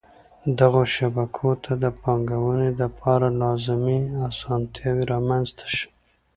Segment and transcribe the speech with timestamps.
[0.59, 5.87] دغو شبکو ته د پانګوني دپاره لازمی اسانتیاوي رامنځته شي.